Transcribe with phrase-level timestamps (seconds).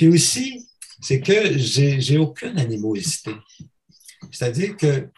[0.00, 0.66] Puis aussi,
[1.02, 3.32] c'est que j'ai aucune animosité.
[4.32, 5.10] C'est-à-dire que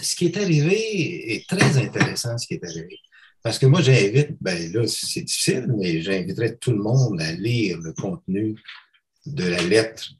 [0.00, 2.98] ce qui est arrivé est très intéressant, ce qui est arrivé.
[3.42, 7.76] Parce que moi, j'invite, ben là, c'est difficile, mais j'inviterais tout le monde à lire
[7.82, 8.56] le contenu
[9.26, 10.14] de la lettre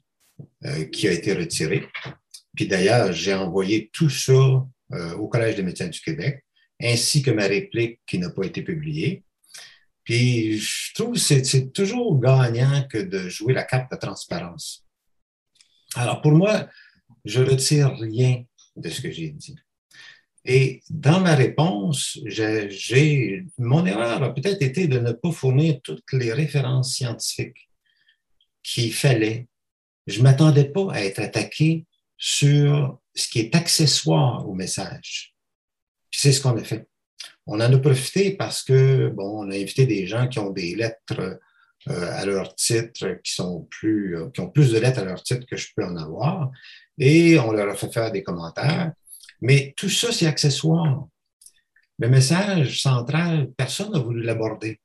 [0.65, 1.87] euh, qui a été retirée.
[2.55, 4.63] Puis d'ailleurs, j'ai envoyé tout ça
[4.93, 6.45] euh, au Collège des médecins du Québec,
[6.79, 9.23] ainsi que ma réplique qui n'a pas été publiée.
[10.09, 14.83] Puis je trouve que c'est toujours gagnant que de jouer la carte de transparence.
[15.93, 16.67] Alors pour moi,
[17.25, 18.43] je ne retire rien
[18.75, 19.55] de ce que j'ai dit.
[20.45, 26.11] Et dans ma réponse, j'ai, mon erreur a peut-être été de ne pas fournir toutes
[26.13, 27.69] les références scientifiques
[28.63, 29.47] qu'il fallait.
[30.07, 31.85] Je ne m'attendais pas à être attaqué
[32.17, 35.35] sur ce qui est accessoire au message.
[36.09, 36.87] Puis c'est ce qu'on a fait.
[37.51, 40.75] On en a profité parce que, bon, on a invité des gens qui ont des
[40.75, 41.39] lettres
[41.87, 45.23] euh, à leur titre, qui, sont plus, euh, qui ont plus de lettres à leur
[45.23, 46.51] titre que je peux en avoir,
[46.99, 48.93] et on leur a fait faire des commentaires.
[49.41, 51.07] Mais tout ça, c'est accessoire.
[51.97, 54.79] Le message central, personne n'a voulu l'aborder.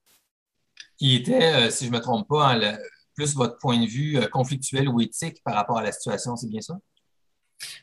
[1.01, 2.79] Il était, euh, si je ne me trompe pas, hein,
[3.15, 6.63] plus votre point de vue conflictuel ou éthique par rapport à la situation, c'est bien
[6.63, 6.79] ça?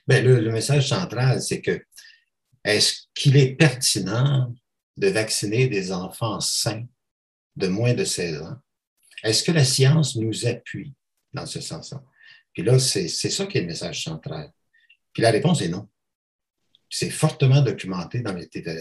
[0.08, 1.80] Bien, le, le message central, c'est que
[2.64, 4.52] est-ce qu'il est pertinent
[4.97, 6.86] de vacciner des enfants sains
[7.56, 8.58] de moins de 16 ans?
[9.23, 10.94] Est-ce que la science nous appuie
[11.34, 12.03] dans ce sens-là?
[12.53, 14.52] Puis là, c'est ça qui est le message central.
[15.14, 15.88] Puis la réponse est non.
[16.89, 18.36] C'est fortement documenté dans,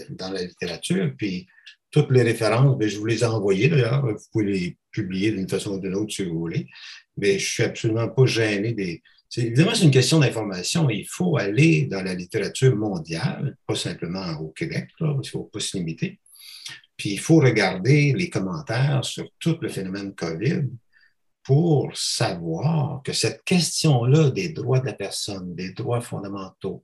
[0.09, 1.13] dans, la littérature.
[1.17, 1.47] Puis
[1.91, 4.05] toutes les références, bien, je vous les ai envoyées d'ailleurs.
[4.05, 6.67] Vous pouvez les publier d'une façon ou d'une autre si vous voulez.
[7.17, 9.01] Mais je suis absolument pas gêné des.
[9.37, 10.89] Évidemment, c'est une question d'information.
[10.89, 15.43] Il faut aller dans la littérature mondiale, pas simplement au Québec, là, il ne faut
[15.43, 16.19] pas se limiter.
[16.97, 20.67] Puis il faut regarder les commentaires sur tout le phénomène COVID
[21.43, 26.83] pour savoir que cette question-là des droits de la personne, des droits fondamentaux,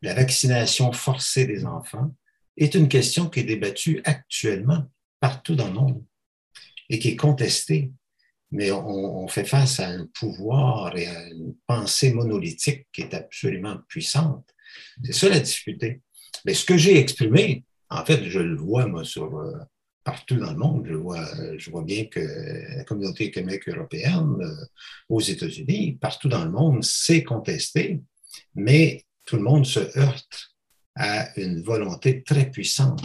[0.00, 2.14] la vaccination forcée des enfants,
[2.56, 4.84] est une question qui est débattue actuellement
[5.20, 6.04] partout dans le monde
[6.88, 7.90] et qui est contestée.
[8.52, 13.76] Mais on, fait face à un pouvoir et à une pensée monolithique qui est absolument
[13.88, 14.44] puissante.
[15.04, 16.00] C'est ça la difficulté.
[16.44, 19.58] Mais ce que j'ai exprimé, en fait, je le vois, moi, euh,
[20.04, 20.86] partout dans le monde.
[20.88, 22.20] Je vois, je vois bien que
[22.76, 24.64] la communauté économique européenne, euh,
[25.08, 28.00] aux États-Unis, partout dans le monde, c'est contesté,
[28.54, 30.50] mais tout le monde se heurte
[30.96, 33.02] à une volonté très puissante